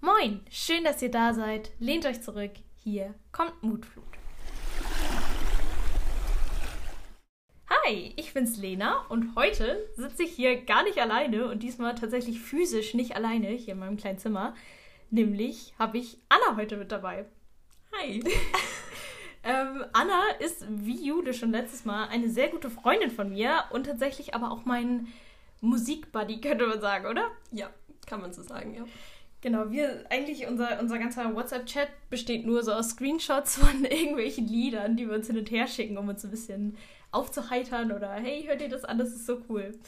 Moin, 0.00 0.42
schön, 0.48 0.84
dass 0.84 1.02
ihr 1.02 1.10
da 1.10 1.34
seid. 1.34 1.72
Lehnt 1.80 2.06
euch 2.06 2.22
zurück. 2.22 2.52
Hier 2.84 3.16
kommt 3.32 3.60
Mutflut. 3.64 4.04
Hi, 7.68 8.14
ich 8.14 8.32
bin's 8.32 8.58
Lena 8.58 9.06
und 9.08 9.34
heute 9.34 9.88
sitze 9.96 10.22
ich 10.22 10.30
hier 10.30 10.64
gar 10.64 10.84
nicht 10.84 10.98
alleine 10.98 11.48
und 11.48 11.64
diesmal 11.64 11.96
tatsächlich 11.96 12.38
physisch 12.38 12.94
nicht 12.94 13.16
alleine 13.16 13.48
hier 13.48 13.74
in 13.74 13.80
meinem 13.80 13.96
kleinen 13.96 14.18
Zimmer. 14.18 14.54
Nämlich 15.10 15.74
habe 15.80 15.98
ich 15.98 16.18
Anna 16.28 16.56
heute 16.56 16.76
mit 16.76 16.92
dabei. 16.92 17.26
Hi. 17.98 18.22
ähm, 19.42 19.84
Anna 19.92 20.22
ist, 20.38 20.64
wie 20.68 21.08
Jude 21.08 21.34
schon 21.34 21.50
letztes 21.50 21.84
Mal, 21.84 22.06
eine 22.06 22.30
sehr 22.30 22.50
gute 22.50 22.70
Freundin 22.70 23.10
von 23.10 23.30
mir 23.30 23.64
und 23.70 23.86
tatsächlich 23.86 24.32
aber 24.36 24.52
auch 24.52 24.64
mein 24.64 25.08
Musikbuddy, 25.60 26.40
könnte 26.40 26.68
man 26.68 26.80
sagen, 26.80 27.06
oder? 27.06 27.32
Ja, 27.50 27.70
kann 28.06 28.20
man 28.20 28.32
so 28.32 28.42
sagen, 28.42 28.74
ja. 28.76 28.84
Genau, 29.40 29.70
wir 29.70 30.04
eigentlich 30.10 30.48
unser, 30.48 30.80
unser 30.80 30.98
ganzer 30.98 31.32
WhatsApp-Chat 31.34 31.88
besteht 32.10 32.44
nur 32.44 32.64
so 32.64 32.72
aus 32.72 32.90
Screenshots 32.90 33.56
von 33.56 33.84
irgendwelchen 33.84 34.48
Liedern, 34.48 34.96
die 34.96 35.08
wir 35.08 35.14
uns 35.14 35.28
hin 35.28 35.38
und 35.38 35.50
her 35.50 35.66
schicken, 35.66 35.96
um 35.96 36.08
uns 36.08 36.24
ein 36.24 36.30
bisschen 36.30 36.76
aufzuheitern 37.12 37.92
oder 37.92 38.12
hey, 38.14 38.44
hört 38.46 38.60
ihr 38.60 38.68
das 38.68 38.84
an, 38.84 38.98
das 38.98 39.10
ist 39.10 39.26
so 39.26 39.40
cool. 39.48 39.78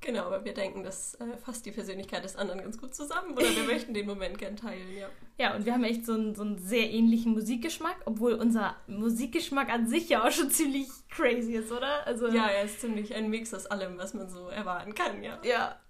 Genau, 0.00 0.26
aber 0.26 0.44
wir 0.44 0.54
denken, 0.54 0.84
das 0.84 1.14
äh, 1.16 1.36
fasst 1.44 1.66
die 1.66 1.72
Persönlichkeit 1.72 2.22
des 2.22 2.36
anderen 2.36 2.60
ganz 2.60 2.80
gut 2.80 2.94
zusammen 2.94 3.32
oder 3.32 3.46
wir 3.46 3.62
möchten 3.66 3.94
den 3.94 4.06
Moment 4.06 4.38
gern 4.38 4.56
teilen, 4.56 4.96
ja. 4.96 5.08
Ja, 5.38 5.56
und 5.56 5.64
wir 5.64 5.72
haben 5.72 5.84
echt 5.84 6.06
so 6.06 6.14
einen, 6.14 6.34
so 6.34 6.42
einen 6.42 6.58
sehr 6.58 6.90
ähnlichen 6.90 7.32
Musikgeschmack, 7.32 7.96
obwohl 8.04 8.34
unser 8.34 8.76
Musikgeschmack 8.86 9.72
an 9.72 9.88
sich 9.88 10.08
ja 10.08 10.24
auch 10.24 10.30
schon 10.30 10.50
ziemlich 10.50 10.88
crazy 11.10 11.54
ist, 11.54 11.72
oder? 11.72 12.06
Also, 12.06 12.28
ja, 12.28 12.46
er 12.46 12.64
ist 12.64 12.80
ziemlich 12.80 13.14
ein 13.14 13.28
Mix 13.28 13.52
aus 13.54 13.66
allem, 13.66 13.98
was 13.98 14.14
man 14.14 14.28
so 14.28 14.48
erwarten 14.48 14.94
kann, 14.94 15.22
ja. 15.22 15.38
Ja. 15.42 15.80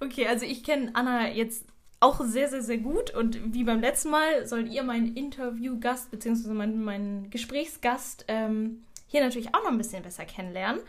Okay, 0.00 0.26
also 0.26 0.44
ich 0.44 0.64
kenne 0.64 0.90
Anna 0.94 1.30
jetzt 1.30 1.64
auch 2.02 2.20
sehr, 2.20 2.48
sehr, 2.48 2.62
sehr 2.62 2.78
gut. 2.78 3.14
Und 3.14 3.54
wie 3.54 3.64
beim 3.64 3.80
letzten 3.80 4.10
Mal 4.10 4.46
sollt 4.46 4.68
ihr 4.68 4.82
meinen 4.82 5.14
Interviewgast 5.14 6.10
bzw. 6.10 6.50
meinen 6.52 6.84
mein 6.84 7.30
Gesprächsgast 7.30 8.24
ähm, 8.28 8.82
hier 9.06 9.22
natürlich 9.22 9.54
auch 9.54 9.62
noch 9.62 9.70
ein 9.70 9.78
bisschen 9.78 10.02
besser 10.02 10.24
kennenlernen. 10.24 10.82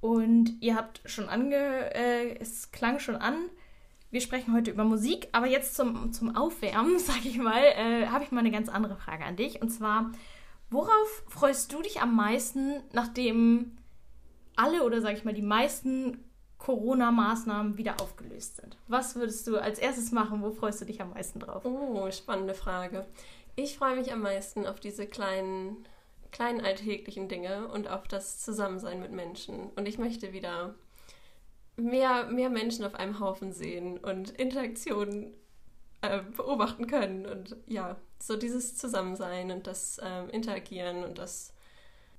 Und 0.00 0.56
ihr 0.60 0.76
habt 0.76 1.00
schon 1.06 1.28
ange... 1.28 1.94
Äh, 1.94 2.38
es 2.38 2.70
klang 2.72 2.98
schon 2.98 3.16
an, 3.16 3.36
wir 4.14 4.20
sprechen 4.20 4.54
heute 4.54 4.70
über 4.70 4.84
Musik, 4.84 5.26
aber 5.32 5.48
jetzt 5.48 5.74
zum, 5.74 6.12
zum 6.12 6.36
Aufwärmen, 6.36 6.98
sag 7.00 7.24
ich 7.24 7.36
mal, 7.36 7.64
äh, 7.64 8.06
habe 8.06 8.22
ich 8.22 8.30
mal 8.30 8.40
eine 8.40 8.52
ganz 8.52 8.68
andere 8.68 8.96
Frage 8.96 9.24
an 9.24 9.34
dich. 9.34 9.60
Und 9.60 9.70
zwar, 9.70 10.12
worauf 10.70 11.24
freust 11.28 11.72
du 11.72 11.82
dich 11.82 12.00
am 12.00 12.14
meisten, 12.14 12.80
nachdem 12.92 13.72
alle 14.54 14.84
oder 14.84 15.00
sag 15.00 15.14
ich 15.14 15.24
mal 15.24 15.34
die 15.34 15.42
meisten 15.42 16.22
Corona-Maßnahmen 16.64 17.76
wieder 17.76 18.00
aufgelöst 18.00 18.56
sind. 18.56 18.78
Was 18.88 19.16
würdest 19.16 19.46
du 19.46 19.58
als 19.58 19.78
erstes 19.78 20.12
machen? 20.12 20.42
Wo 20.42 20.50
freust 20.50 20.80
du 20.80 20.86
dich 20.86 21.02
am 21.02 21.10
meisten 21.10 21.38
drauf? 21.38 21.62
Oh, 21.66 22.10
spannende 22.10 22.54
Frage. 22.54 23.04
Ich 23.54 23.76
freue 23.76 23.96
mich 23.96 24.12
am 24.12 24.22
meisten 24.22 24.66
auf 24.66 24.80
diese 24.80 25.06
kleinen, 25.06 25.86
kleinen 26.32 26.62
alltäglichen 26.62 27.28
Dinge 27.28 27.68
und 27.68 27.88
auf 27.88 28.08
das 28.08 28.38
Zusammensein 28.40 29.00
mit 29.00 29.12
Menschen. 29.12 29.70
Und 29.76 29.86
ich 29.86 29.98
möchte 29.98 30.32
wieder 30.32 30.74
mehr, 31.76 32.24
mehr 32.30 32.48
Menschen 32.48 32.86
auf 32.86 32.94
einem 32.94 33.20
Haufen 33.20 33.52
sehen 33.52 33.98
und 33.98 34.30
Interaktionen 34.30 35.34
äh, 36.00 36.22
beobachten 36.34 36.86
können. 36.86 37.26
Und 37.26 37.56
ja, 37.66 37.96
so 38.18 38.36
dieses 38.36 38.74
Zusammensein 38.76 39.50
und 39.50 39.66
das 39.66 39.98
äh, 39.98 40.24
Interagieren 40.30 41.04
und 41.04 41.18
das 41.18 41.53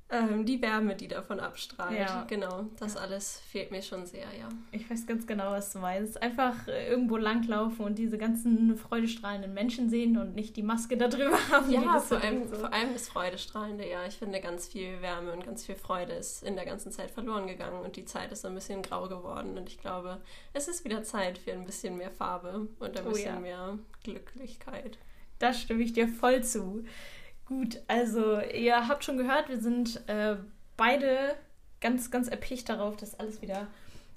ähm, 0.07 0.45
die 0.45 0.61
Wärme, 0.61 0.95
die 0.95 1.07
davon 1.07 1.39
abstrahlt. 1.39 1.97
Ja. 1.97 2.25
Genau, 2.25 2.65
das 2.79 2.93
ja. 2.93 3.01
alles 3.01 3.41
fehlt 3.49 3.71
mir 3.71 3.81
schon 3.81 4.05
sehr, 4.05 4.27
ja. 4.37 4.49
Ich 4.71 4.87
weiß 4.87 5.07
ganz 5.07 5.25
genau, 5.25 5.49
was 5.49 5.73
du 5.73 5.79
meinst. 5.79 6.21
Einfach 6.21 6.67
äh, 6.67 6.89
irgendwo 6.89 7.17
langlaufen 7.17 7.83
und 7.83 7.97
diese 7.97 8.19
ganzen 8.19 8.77
freudestrahlenden 8.77 9.53
Menschen 9.55 9.89
sehen 9.89 10.17
und 10.17 10.35
nicht 10.35 10.55
die 10.57 10.63
Maske 10.63 10.95
da 10.95 11.07
drüber 11.07 11.39
haben. 11.51 11.71
Ja, 11.71 11.99
vor, 11.99 12.21
allem, 12.21 12.47
so. 12.47 12.55
vor 12.55 12.71
allem 12.71 12.93
das 12.93 13.09
Freudestrahlende, 13.09 13.89
ja. 13.89 14.05
Ich 14.05 14.17
finde, 14.17 14.41
ganz 14.41 14.67
viel 14.67 15.01
Wärme 15.01 15.33
und 15.33 15.43
ganz 15.43 15.65
viel 15.65 15.75
Freude 15.75 16.13
ist 16.13 16.43
in 16.43 16.55
der 16.55 16.65
ganzen 16.65 16.91
Zeit 16.91 17.09
verloren 17.09 17.47
gegangen 17.47 17.83
und 17.83 17.95
die 17.95 18.05
Zeit 18.05 18.31
ist 18.31 18.41
so 18.41 18.47
ein 18.47 18.55
bisschen 18.55 18.83
grau 18.83 19.07
geworden. 19.07 19.57
Und 19.57 19.69
ich 19.69 19.79
glaube, 19.79 20.21
es 20.53 20.67
ist 20.67 20.85
wieder 20.85 21.01
Zeit 21.01 21.39
für 21.39 21.53
ein 21.53 21.65
bisschen 21.65 21.97
mehr 21.97 22.11
Farbe 22.11 22.67
und 22.77 22.95
ein 22.95 23.07
oh, 23.07 23.09
bisschen 23.09 23.33
ja. 23.33 23.39
mehr 23.39 23.79
Glücklichkeit. 24.03 24.99
Da 25.39 25.51
stimme 25.51 25.81
ich 25.81 25.93
dir 25.93 26.07
voll 26.07 26.43
zu. 26.43 26.85
Gut, 27.45 27.79
also 27.87 28.39
ihr 28.39 28.87
habt 28.87 29.03
schon 29.03 29.17
gehört, 29.17 29.49
wir 29.49 29.59
sind 29.59 30.07
äh, 30.07 30.37
beide 30.77 31.35
ganz, 31.79 32.09
ganz 32.09 32.27
erpicht 32.27 32.69
darauf, 32.69 32.97
dass 32.97 33.19
alles 33.19 33.41
wieder 33.41 33.67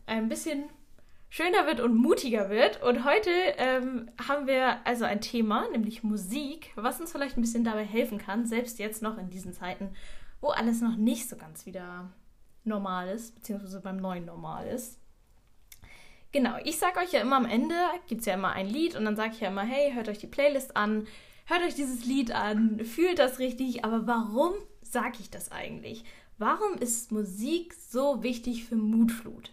ein 0.07 0.29
bisschen 0.29 0.65
schöner 1.29 1.67
wird 1.67 1.81
und 1.81 1.95
mutiger 1.95 2.49
wird. 2.49 2.83
Und 2.83 3.05
heute 3.05 3.31
ähm, 3.59 4.11
haben 4.27 4.47
wir 4.47 4.87
also 4.87 5.05
ein 5.05 5.21
Thema, 5.21 5.69
nämlich 5.71 6.03
Musik, 6.03 6.73
was 6.75 7.01
uns 7.01 7.13
vielleicht 7.13 7.37
ein 7.37 7.43
bisschen 7.43 7.65
dabei 7.65 7.85
helfen 7.85 8.19
kann, 8.19 8.47
selbst 8.47 8.79
jetzt 8.79 9.03
noch 9.03 9.19
in 9.19 9.29
diesen 9.29 9.53
Zeiten, 9.53 9.91
wo 10.41 10.49
alles 10.49 10.81
noch 10.81 10.97
nicht 10.97 11.29
so 11.29 11.37
ganz 11.37 11.67
wieder 11.67 12.11
normal 12.65 13.09
ist, 13.09 13.35
beziehungsweise 13.35 13.81
beim 13.81 13.97
neuen 13.97 14.25
Normal 14.25 14.67
ist. 14.69 14.99
Genau, 16.33 16.57
ich 16.65 16.79
sage 16.79 17.01
euch 17.01 17.13
ja 17.13 17.21
immer 17.21 17.37
am 17.37 17.47
Ende, 17.47 17.75
gibt 18.07 18.21
es 18.21 18.27
ja 18.27 18.35
immer 18.35 18.53
ein 18.53 18.67
Lied 18.67 18.97
und 18.97 19.05
dann 19.05 19.17
sage 19.17 19.33
ich 19.33 19.41
ja 19.41 19.49
immer, 19.49 19.63
hey, 19.63 19.93
hört 19.95 20.09
euch 20.09 20.19
die 20.19 20.27
Playlist 20.27 20.77
an, 20.77 21.07
hört 21.49 21.63
euch 21.63 21.75
dieses 21.75 22.05
Lied 22.05 22.33
an, 22.33 22.85
fühlt 22.85 23.19
das 23.19 23.39
richtig, 23.39 23.85
aber 23.85 24.07
warum 24.07 24.53
sage 24.83 25.19
ich 25.21 25.31
das 25.31 25.51
eigentlich? 25.51 26.05
Warum 26.39 26.75
ist 26.75 27.11
Musik 27.11 27.75
so 27.75 28.23
wichtig 28.23 28.65
für 28.65 28.77
Mutflut? 28.77 29.51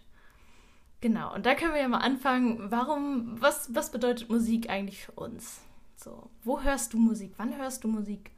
Genau, 1.00 1.34
und 1.34 1.44
da 1.44 1.54
können 1.54 1.74
wir 1.74 1.80
ja 1.80 1.88
mal 1.88 1.98
anfangen. 1.98 2.70
Warum, 2.70 3.40
was, 3.40 3.74
was 3.74 3.90
bedeutet 3.90 4.30
Musik 4.30 4.70
eigentlich 4.70 5.04
für 5.04 5.12
uns? 5.12 5.60
So, 5.96 6.30
wo 6.44 6.62
hörst 6.62 6.92
du 6.92 6.98
Musik? 6.98 7.32
Wann 7.36 7.56
hörst 7.56 7.84
du 7.84 7.88
Musik? 7.88 8.30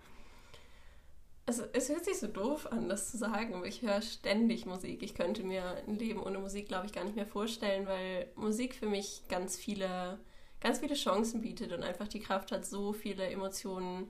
Also, 1.47 1.65
es 1.73 1.89
hört 1.89 2.05
sich 2.05 2.19
so 2.19 2.27
doof 2.27 2.67
an, 2.71 2.89
das 2.89 3.11
zu 3.11 3.17
sagen, 3.17 3.55
aber 3.55 3.67
ich 3.67 3.83
höre 3.83 4.03
ständig 4.03 4.67
Musik. 4.67 5.03
Ich 5.03 5.15
könnte 5.15 5.43
mir 5.45 5.83
ein 5.87 5.97
Leben 5.97 6.23
ohne 6.23 6.39
Musik, 6.39 6.69
glaube 6.69 6.87
ich, 6.87 6.93
gar 6.93 7.05
nicht 7.05 7.17
mehr 7.17 7.27
vorstellen, 7.27 7.87
weil 7.87 8.29
Musik 8.37 8.75
für 8.75 8.87
mich 8.87 9.23
ganz 9.29 9.57
viele 9.57 10.19
ganz 10.61 10.81
viele 10.81 10.95
Chancen 10.95 11.41
bietet 11.41 11.73
und 11.73 11.83
einfach 11.83 12.09
die 12.09 12.21
Kraft 12.21 12.53
hat, 12.53 12.67
so 12.67 12.93
viele 12.93 13.27
Emotionen 13.27 14.09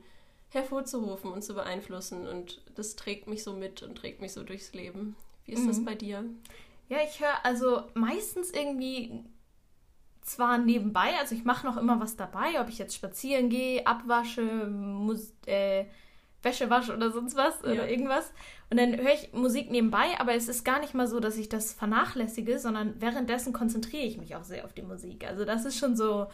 hervorzurufen 0.51 1.31
und 1.31 1.43
zu 1.43 1.55
beeinflussen. 1.55 2.27
Und 2.27 2.63
das 2.75 2.97
trägt 2.97 3.27
mich 3.27 3.45
so 3.45 3.53
mit 3.53 3.83
und 3.83 3.97
trägt 3.97 4.21
mich 4.21 4.33
so 4.33 4.43
durchs 4.43 4.73
Leben. 4.73 5.17
Wie 5.45 5.53
ist 5.53 5.63
mhm. 5.63 5.69
das 5.69 5.85
bei 5.85 5.95
dir? 5.95 6.25
Ja, 6.89 6.99
ich 7.05 7.21
höre 7.21 7.45
also 7.45 7.83
meistens 7.95 8.51
irgendwie 8.51 9.25
zwar 10.23 10.59
nebenbei, 10.59 11.19
also 11.19 11.35
ich 11.35 11.45
mache 11.45 11.67
noch 11.67 11.77
immer 11.77 12.01
was 12.01 12.17
dabei, 12.17 12.61
ob 12.61 12.69
ich 12.69 12.79
jetzt 12.79 12.95
spazieren 12.95 13.49
gehe, 13.49 13.87
abwasche, 13.87 14.43
muss, 14.43 15.33
äh, 15.47 15.87
Wäsche 16.43 16.71
wasche 16.71 16.95
oder 16.95 17.11
sonst 17.11 17.37
was 17.37 17.61
ja. 17.63 17.73
oder 17.73 17.89
irgendwas. 17.89 18.33
Und 18.71 18.79
dann 18.79 18.97
höre 18.97 19.15
ich 19.15 19.33
Musik 19.33 19.71
nebenbei, 19.71 20.19
aber 20.19 20.35
es 20.35 20.49
ist 20.49 20.65
gar 20.65 20.81
nicht 20.81 20.95
mal 20.95 21.09
so, 21.09 21.21
dass 21.21 21.37
ich 21.37 21.49
das 21.49 21.73
vernachlässige, 21.73 22.59
sondern 22.59 22.95
währenddessen 23.01 23.53
konzentriere 23.53 24.05
ich 24.05 24.19
mich 24.19 24.37
auch 24.37 24.45
sehr 24.45 24.65
auf 24.65 24.73
die 24.73 24.83
Musik. 24.83 25.27
Also 25.27 25.45
das 25.45 25.65
ist 25.65 25.79
schon 25.79 25.97
so 25.97 26.27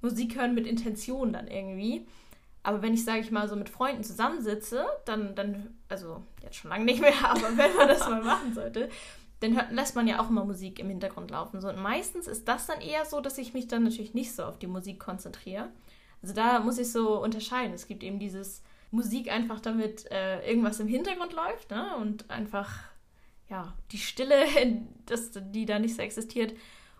Musik 0.00 0.36
hören 0.36 0.54
mit 0.54 0.66
Intention 0.66 1.32
dann 1.32 1.48
irgendwie. 1.48 2.06
Aber 2.62 2.82
wenn 2.82 2.94
ich, 2.94 3.04
sage 3.04 3.20
ich 3.20 3.30
mal, 3.30 3.48
so 3.48 3.56
mit 3.56 3.70
Freunden 3.70 4.04
zusammensitze, 4.04 4.86
dann, 5.04 5.34
dann, 5.34 5.78
also 5.88 6.22
jetzt 6.42 6.56
schon 6.56 6.70
lange 6.70 6.84
nicht 6.84 7.00
mehr, 7.00 7.14
aber 7.24 7.56
wenn 7.56 7.74
man 7.76 7.88
das 7.88 8.08
mal 8.08 8.22
machen 8.22 8.54
sollte, 8.54 8.88
dann 9.40 9.56
hört, 9.56 9.72
lässt 9.72 9.96
man 9.96 10.06
ja 10.06 10.20
auch 10.20 10.28
immer 10.28 10.44
Musik 10.44 10.78
im 10.78 10.88
Hintergrund 10.88 11.30
laufen. 11.30 11.60
So, 11.60 11.68
und 11.68 11.78
meistens 11.78 12.26
ist 12.26 12.46
das 12.46 12.66
dann 12.66 12.80
eher 12.80 13.04
so, 13.06 13.20
dass 13.20 13.38
ich 13.38 13.54
mich 13.54 13.68
dann 13.68 13.84
natürlich 13.84 14.14
nicht 14.14 14.34
so 14.34 14.44
auf 14.44 14.58
die 14.58 14.66
Musik 14.66 15.00
konzentriere. 15.00 15.70
Also 16.22 16.34
da 16.34 16.60
muss 16.60 16.78
ich 16.78 16.92
so 16.92 17.22
unterscheiden. 17.22 17.72
Es 17.72 17.86
gibt 17.86 18.02
eben 18.02 18.18
dieses 18.18 18.62
Musik 18.90 19.30
einfach 19.30 19.60
damit 19.60 20.10
äh, 20.10 20.46
irgendwas 20.48 20.80
im 20.80 20.88
Hintergrund 20.88 21.32
läuft 21.32 21.70
ne? 21.70 21.96
und 21.96 22.28
einfach 22.30 22.82
ja 23.48 23.74
die 23.92 23.98
Stille, 23.98 24.44
das, 25.06 25.30
die 25.34 25.66
da 25.66 25.78
nicht 25.78 25.96
so 25.96 26.02
existiert. 26.02 26.54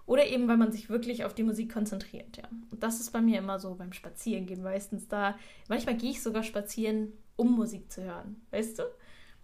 Oder 0.07 0.27
eben, 0.27 0.49
weil 0.49 0.57
man 0.57 0.73
sich 0.73 0.91
wirklich 0.91 1.25
auf 1.25 1.35
die 1.35 1.45
Musik 1.45 1.73
konzentriert, 1.73 2.37
ja. 2.37 2.49
Und 2.73 2.83
das 2.83 2.99
ist 2.99 3.13
bei 3.13 3.21
mir 3.21 3.39
immer 3.39 3.61
so 3.61 3.77
beim 3.77 3.93
Spazierengehen 3.93 4.61
meistens 4.61 5.07
da. 5.07 5.39
Manchmal 5.69 5.97
gehe 5.97 6.11
ich 6.11 6.21
sogar 6.21 6.43
spazieren, 6.43 7.13
um 7.37 7.55
Musik 7.55 7.93
zu 7.93 8.03
hören, 8.03 8.45
weißt 8.51 8.81
du? 8.81 8.83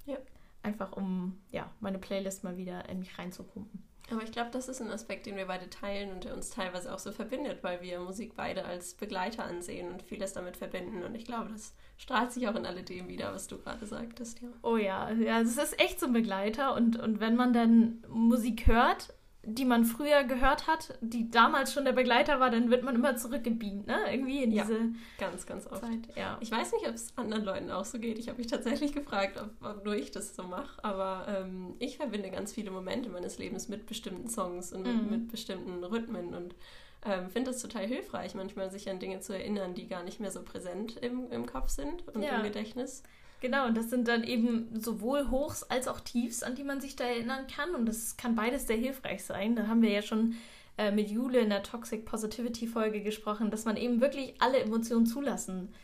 Ja. 0.07 0.17
Einfach 0.65 0.97
um, 0.97 1.39
ja, 1.53 1.71
meine 1.79 1.99
Playlist 1.99 2.43
mal 2.43 2.57
wieder 2.57 2.89
in 2.89 2.99
mich 2.99 3.17
reinzupumpen. 3.17 3.85
Aber 4.11 4.23
ich 4.23 4.31
glaube, 4.31 4.51
das 4.53 4.69
ist 4.69 4.81
ein 4.81 4.91
Aspekt, 4.91 5.27
den 5.27 5.37
wir 5.37 5.47
beide 5.47 5.69
teilen 5.69 6.13
und 6.13 6.25
der 6.25 6.35
uns 6.35 6.51
teilweise 6.51 6.95
auch 6.95 6.99
so 6.99 7.11
verbindet, 7.11 7.63
weil 7.63 7.83
wir 7.83 7.99
Musik 8.01 8.35
beide 8.37 8.65
als 8.65 8.95
Begleiter 8.95 9.45
ansehen 9.45 9.93
und 9.93 10.03
vieles 10.03 10.33
damit 10.33 10.57
verbinden. 10.57 11.03
Und 11.03 11.15
ich 11.15 11.25
glaube, 11.25 11.51
das 11.51 11.75
strahlt 11.97 12.31
sich 12.31 12.47
auch 12.49 12.55
in 12.55 12.67
alledem 12.67 13.09
wieder, 13.09 13.33
was 13.33 13.49
du 13.49 13.59
gerade 13.59 13.85
sagtest. 13.85 14.41
Ja. 14.43 14.49
Oh 14.63 14.77
ja, 14.77 15.11
ja, 15.11 15.41
es 15.41 15.57
ist 15.57 15.81
echt 15.81 15.99
so 15.99 16.07
ein 16.07 16.13
Begleiter. 16.13 16.75
Und, 16.75 16.99
und 16.99 17.19
wenn 17.19 17.35
man 17.35 17.53
dann 17.53 18.05
Musik 18.09 18.67
hört, 18.67 19.13
die 19.49 19.65
man 19.65 19.85
früher 19.85 20.25
gehört 20.25 20.67
hat, 20.67 20.99
die 21.01 21.31
damals 21.31 21.73
schon 21.73 21.85
der 21.85 21.93
Begleiter 21.93 22.41
war, 22.41 22.51
dann 22.51 22.69
wird 22.69 22.83
man 22.83 22.97
immer 22.97 23.17
zurückgebeamt, 23.17 23.87
ne? 23.87 23.97
Irgendwie 24.11 24.43
in 24.43 24.51
diese 24.51 24.75
ja, 24.75 24.89
ganz, 25.19 25.47
ganz 25.47 25.69
oft. 25.69 25.83
Zeit. 25.83 26.17
Ja. 26.17 26.37
Ich 26.41 26.51
weiß 26.51 26.73
nicht, 26.73 26.89
ob 26.89 26.95
es 26.95 27.17
anderen 27.17 27.45
Leuten 27.45 27.71
auch 27.71 27.85
so 27.85 28.01
geht. 28.01 28.19
Ich 28.19 28.29
habe 28.29 28.39
mich 28.39 28.49
tatsächlich 28.49 28.93
gefragt, 28.93 29.41
ob, 29.41 29.51
ob, 29.65 29.85
nur 29.85 29.95
ich 29.95 30.11
das 30.11 30.35
so 30.35 30.43
mache. 30.43 30.83
Aber 30.85 31.27
ähm, 31.29 31.75
ich 31.79 31.97
verbinde 31.97 32.31
ganz 32.31 32.53
viele 32.53 32.73
Momente 32.73 33.09
meines 33.09 33.39
Lebens 33.39 33.69
mit 33.69 33.87
bestimmten 33.87 34.29
Songs 34.29 34.73
und 34.73 34.85
mhm. 34.85 35.11
mit, 35.11 35.29
bestimmten 35.29 35.85
Rhythmen 35.85 36.35
und 36.35 36.57
ähm, 37.05 37.31
finde 37.31 37.53
es 37.53 37.63
total 37.63 37.87
hilfreich, 37.87 38.35
manchmal 38.35 38.73
sich 38.73 38.91
an 38.91 38.99
Dinge 38.99 39.21
zu 39.21 39.33
erinnern, 39.33 39.75
die 39.75 39.87
gar 39.87 40.03
nicht 40.03 40.19
mehr 40.19 40.33
so 40.33 40.43
präsent 40.43 40.97
im, 40.97 41.31
im 41.31 41.47
Kopf 41.47 41.69
sind 41.69 42.07
und 42.09 42.23
Ja. 42.23 42.39
im 42.39 42.43
Gedächtnis. 42.43 43.05
Genau, 43.41 43.67
und 43.67 43.77
das 43.77 43.91
sind 43.91 44.09
dann 44.09 44.25
eben 44.25 44.69
sowohl 44.81 45.31
Hochs 45.31 45.63
als 45.63 45.89
auch 45.89 46.01
Tiefs, 46.01 46.43
an 46.43 46.55
die 46.55 46.65
man 46.65 46.81
sich 46.81 46.97
da 46.97 47.05
erinnern 47.05 47.47
kann. 47.47 47.75
Und 47.75 47.87
das 47.87 48.17
kann 48.17 48.35
beides 48.35 48.67
sehr 48.67 48.77
hilfreich 48.77 49.25
sein. 49.25 49.57
Da 49.57 49.67
haben 49.67 49.83
wir 49.83 49.91
ja 49.91 50.03
schon 50.03 50.37
äh, 50.79 50.91
mit 50.91 51.11
Jule 51.11 51.41
in 51.41 51.51
der 51.51 51.63
Toxic 51.63 52.05
Positivity 52.05 52.67
Folge 52.67 53.03
gesprochen, 53.03 53.51
dass 53.51 53.65
man 53.65 53.77
eben 53.77 54.01
wirklich 54.01 54.35
alle 54.41 54.59
Emotionen 54.59 55.07
zulassen 55.07 55.75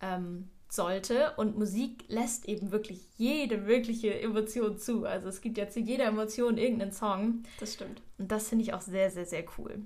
ähm, 0.00 0.48
sollte. 0.70 1.34
Und 1.36 1.58
Musik 1.58 2.04
lässt 2.08 2.48
eben 2.48 2.72
wirklich 2.72 3.06
jede 3.16 3.58
mögliche 3.58 4.18
Emotion 4.20 4.78
zu. 4.78 5.04
Also 5.04 5.28
es 5.28 5.42
gibt 5.42 5.58
ja 5.58 5.68
zu 5.68 5.80
jeder 5.80 6.06
Emotion 6.06 6.56
irgendeinen 6.56 6.92
Song. 6.92 7.42
Das 7.60 7.74
stimmt. 7.74 8.00
Und 8.18 8.32
das 8.32 8.48
finde 8.48 8.64
ich 8.64 8.72
auch 8.72 8.80
sehr, 8.80 9.10
sehr, 9.10 9.26
sehr 9.26 9.44
cool. 9.58 9.82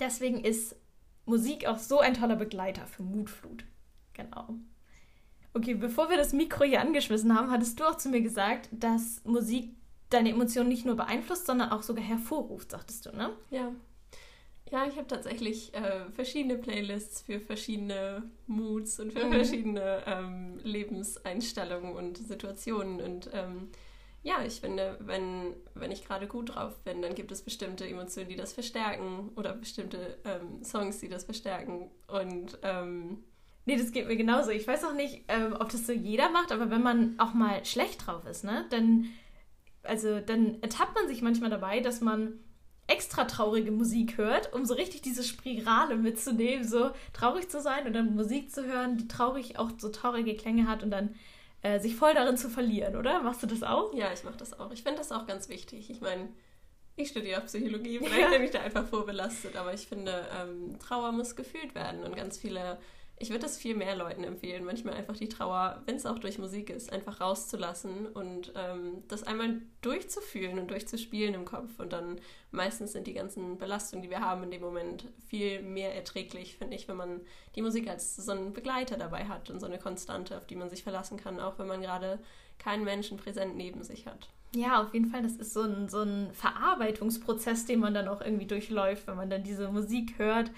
Deswegen 0.00 0.42
ist 0.42 0.76
Musik 1.26 1.66
auch 1.66 1.78
so 1.78 2.00
ein 2.00 2.14
toller 2.14 2.36
Begleiter 2.36 2.86
für 2.86 3.02
Mutflut. 3.02 3.64
Genau. 4.12 4.58
Okay, 5.54 5.74
bevor 5.74 6.10
wir 6.10 6.16
das 6.16 6.32
Mikro 6.32 6.64
hier 6.64 6.80
angeschmissen 6.80 7.36
haben, 7.36 7.50
hattest 7.50 7.78
du 7.78 7.84
auch 7.84 7.96
zu 7.96 8.08
mir 8.08 8.20
gesagt, 8.22 8.68
dass 8.72 9.22
Musik 9.24 9.70
deine 10.10 10.30
Emotionen 10.30 10.68
nicht 10.68 10.84
nur 10.84 10.96
beeinflusst, 10.96 11.46
sondern 11.46 11.70
auch 11.70 11.82
sogar 11.82 12.04
hervorruft, 12.04 12.72
sagtest 12.72 13.06
du, 13.06 13.12
ne? 13.16 13.30
Ja. 13.50 13.72
Ja, 14.70 14.86
ich 14.86 14.96
habe 14.96 15.06
tatsächlich 15.06 15.72
äh, 15.74 16.10
verschiedene 16.10 16.56
Playlists 16.56 17.20
für 17.22 17.38
verschiedene 17.38 18.24
Moods 18.46 18.98
und 18.98 19.12
für 19.12 19.26
Mhm. 19.26 19.32
verschiedene 19.32 20.02
ähm, 20.06 20.58
Lebenseinstellungen 20.64 21.94
und 21.94 22.18
Situationen. 22.18 23.00
Und 23.00 23.30
ähm, 23.32 23.68
ja, 24.22 24.42
ich 24.44 24.60
finde, 24.60 24.98
wenn, 25.00 25.54
wenn 25.74 25.92
ich 25.92 26.04
gerade 26.04 26.26
gut 26.26 26.54
drauf 26.54 26.78
bin, 26.82 27.02
dann 27.02 27.14
gibt 27.14 27.30
es 27.30 27.42
bestimmte 27.42 27.86
Emotionen, 27.86 28.28
die 28.28 28.36
das 28.36 28.52
verstärken 28.54 29.30
oder 29.36 29.52
bestimmte 29.54 30.18
ähm, 30.24 30.64
Songs, 30.64 30.98
die 30.98 31.08
das 31.08 31.24
verstärken. 31.24 31.90
Und 32.08 32.58
ähm, 32.62 33.22
Nee, 33.66 33.76
das 33.76 33.92
geht 33.92 34.06
mir 34.06 34.16
genauso. 34.16 34.50
Ich 34.50 34.66
weiß 34.66 34.84
auch 34.84 34.92
nicht, 34.92 35.24
ähm, 35.28 35.56
ob 35.58 35.70
das 35.70 35.86
so 35.86 35.92
jeder 35.92 36.30
macht, 36.30 36.52
aber 36.52 36.70
wenn 36.70 36.82
man 36.82 37.18
auch 37.18 37.32
mal 37.32 37.64
schlecht 37.64 38.06
drauf 38.06 38.26
ist, 38.26 38.44
ne, 38.44 38.66
dann, 38.70 39.06
also, 39.82 40.20
dann 40.20 40.60
ertappt 40.62 40.94
man 40.94 41.08
sich 41.08 41.22
manchmal 41.22 41.50
dabei, 41.50 41.80
dass 41.80 42.00
man 42.00 42.40
extra 42.86 43.24
traurige 43.24 43.70
Musik 43.70 44.18
hört, 44.18 44.52
um 44.52 44.64
so 44.66 44.74
richtig 44.74 45.02
diese 45.02 45.22
Spirale 45.22 45.96
mitzunehmen, 45.96 46.66
so 46.66 46.90
traurig 47.12 47.48
zu 47.48 47.60
sein 47.60 47.86
und 47.86 47.94
dann 47.94 48.14
Musik 48.14 48.52
zu 48.52 48.66
hören, 48.66 48.98
die 48.98 49.08
traurig 49.08 49.58
auch 49.58 49.70
so 49.78 49.88
traurige 49.88 50.36
Klänge 50.36 50.68
hat 50.68 50.82
und 50.82 50.90
dann 50.90 51.14
äh, 51.62 51.80
sich 51.80 51.96
voll 51.96 52.12
darin 52.12 52.36
zu 52.36 52.50
verlieren, 52.50 52.96
oder? 52.96 53.22
Machst 53.22 53.42
du 53.42 53.46
das 53.46 53.62
auch? 53.62 53.94
ja, 53.94 54.12
ich 54.12 54.22
mache 54.24 54.36
das 54.36 54.58
auch. 54.58 54.70
Ich 54.70 54.82
finde 54.82 54.98
das 54.98 55.12
auch 55.12 55.26
ganz 55.26 55.48
wichtig. 55.48 55.88
Ich 55.88 56.02
meine, 56.02 56.28
ich 56.96 57.08
studiere 57.08 57.40
auch 57.40 57.46
Psychologie, 57.46 57.98
vielleicht 58.02 58.30
bin 58.30 58.42
ich 58.42 58.50
da 58.50 58.60
einfach 58.60 58.86
vorbelastet, 58.86 59.56
aber 59.56 59.72
ich 59.72 59.86
finde, 59.86 60.26
ähm, 60.38 60.78
Trauer 60.78 61.12
muss 61.12 61.36
gefühlt 61.36 61.74
werden 61.74 62.02
und 62.02 62.14
ganz 62.14 62.36
viele, 62.36 62.78
ich 63.16 63.30
würde 63.30 63.42
das 63.42 63.56
viel 63.56 63.76
mehr 63.76 63.94
Leuten 63.94 64.24
empfehlen, 64.24 64.64
manchmal 64.64 64.94
einfach 64.94 65.16
die 65.16 65.28
Trauer, 65.28 65.82
wenn 65.86 65.96
es 65.96 66.06
auch 66.06 66.18
durch 66.18 66.38
Musik 66.38 66.68
ist, 66.70 66.92
einfach 66.92 67.20
rauszulassen 67.20 68.06
und 68.06 68.52
ähm, 68.56 69.04
das 69.06 69.22
einmal 69.22 69.62
durchzufühlen 69.82 70.58
und 70.58 70.70
durchzuspielen 70.70 71.34
im 71.34 71.44
Kopf 71.44 71.78
und 71.78 71.92
dann 71.92 72.20
meistens 72.50 72.92
sind 72.92 73.06
die 73.06 73.14
ganzen 73.14 73.56
Belastungen, 73.56 74.02
die 74.02 74.10
wir 74.10 74.20
haben 74.20 74.42
in 74.42 74.50
dem 74.50 74.62
Moment, 74.62 75.08
viel 75.28 75.62
mehr 75.62 75.94
erträglich, 75.94 76.56
finde 76.56 76.76
ich, 76.76 76.88
wenn 76.88 76.96
man 76.96 77.20
die 77.54 77.62
Musik 77.62 77.88
als 77.88 78.16
so 78.16 78.32
einen 78.32 78.52
Begleiter 78.52 78.96
dabei 78.96 79.26
hat 79.26 79.48
und 79.48 79.60
so 79.60 79.66
eine 79.66 79.78
Konstante, 79.78 80.36
auf 80.36 80.46
die 80.46 80.56
man 80.56 80.68
sich 80.68 80.82
verlassen 80.82 81.16
kann, 81.16 81.38
auch 81.38 81.58
wenn 81.58 81.68
man 81.68 81.82
gerade 81.82 82.18
keinen 82.58 82.84
Menschen 82.84 83.16
präsent 83.16 83.56
neben 83.56 83.82
sich 83.84 84.06
hat. 84.06 84.28
Ja, 84.54 84.82
auf 84.82 84.94
jeden 84.94 85.10
Fall. 85.10 85.22
Das 85.22 85.32
ist 85.32 85.52
so 85.52 85.62
ein, 85.62 85.88
so 85.88 86.02
ein 86.02 86.32
Verarbeitungsprozess, 86.32 87.66
den 87.66 87.80
man 87.80 87.94
dann 87.94 88.08
auch 88.08 88.20
irgendwie 88.20 88.46
durchläuft, 88.46 89.06
wenn 89.06 89.16
man 89.16 89.30
dann 89.30 89.42
diese 89.42 89.68
Musik 89.68 90.14
hört. 90.18 90.50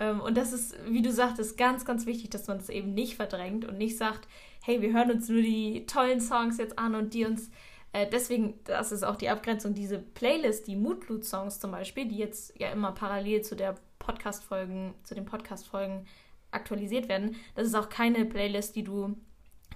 Ähm, 0.00 0.20
Und 0.20 0.36
das 0.36 0.52
ist, 0.52 0.76
wie 0.88 1.02
du 1.02 1.12
sagtest, 1.12 1.56
ganz, 1.56 1.84
ganz 1.84 2.06
wichtig, 2.06 2.30
dass 2.30 2.48
man 2.48 2.58
das 2.58 2.70
eben 2.70 2.94
nicht 2.94 3.14
verdrängt 3.14 3.64
und 3.64 3.78
nicht 3.78 3.96
sagt, 3.96 4.26
hey, 4.62 4.82
wir 4.82 4.92
hören 4.92 5.12
uns 5.12 5.28
nur 5.28 5.42
die 5.42 5.86
tollen 5.86 6.20
Songs 6.20 6.58
jetzt 6.58 6.78
an 6.78 6.96
und 6.96 7.14
die 7.14 7.26
uns. 7.26 7.50
Äh, 7.92 8.08
deswegen, 8.10 8.58
das 8.64 8.92
ist 8.92 9.04
auch 9.04 9.16
die 9.16 9.28
Abgrenzung, 9.28 9.74
diese 9.74 9.98
Playlist, 9.98 10.66
die 10.66 10.76
Moodloot-Songs 10.76 11.60
zum 11.60 11.70
Beispiel, 11.70 12.06
die 12.06 12.16
jetzt 12.16 12.58
ja 12.58 12.70
immer 12.70 12.92
parallel 12.92 13.42
zu 13.42 13.54
der 13.54 13.76
Podcast-Folgen, 13.98 14.94
zu 15.04 15.14
den 15.14 15.26
Podcast-Folgen 15.26 16.06
aktualisiert 16.50 17.08
werden. 17.08 17.36
Das 17.54 17.66
ist 17.66 17.74
auch 17.74 17.88
keine 17.88 18.24
Playlist, 18.24 18.74
die 18.74 18.84
du 18.84 19.16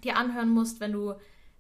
dir 0.03 0.17
anhören 0.17 0.51
musst, 0.51 0.81
wenn 0.81 0.93
du 0.93 1.15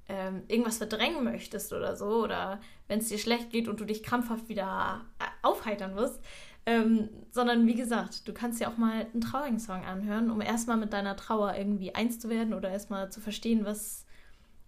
ähm, 0.08 0.42
irgendwas 0.48 0.78
verdrängen 0.78 1.24
möchtest 1.24 1.72
oder 1.72 1.96
so, 1.96 2.22
oder 2.22 2.60
wenn 2.88 2.98
es 2.98 3.08
dir 3.08 3.18
schlecht 3.18 3.50
geht 3.50 3.68
und 3.68 3.80
du 3.80 3.84
dich 3.84 4.02
krampfhaft 4.02 4.48
wieder 4.48 5.04
äh, 5.18 5.24
aufheitern 5.42 5.94
musst. 5.94 6.20
Ähm, 6.66 7.10
sondern 7.30 7.66
wie 7.66 7.74
gesagt, 7.74 8.26
du 8.26 8.32
kannst 8.32 8.60
ja 8.60 8.70
auch 8.70 8.78
mal 8.78 9.06
einen 9.12 9.20
traurigen 9.20 9.58
Song 9.60 9.84
anhören, 9.84 10.30
um 10.30 10.40
erstmal 10.40 10.78
mit 10.78 10.92
deiner 10.94 11.16
Trauer 11.16 11.54
irgendwie 11.56 11.94
eins 11.94 12.18
zu 12.20 12.30
werden 12.30 12.54
oder 12.54 12.70
erstmal 12.70 13.10
zu 13.12 13.20
verstehen, 13.20 13.64
was, 13.66 14.06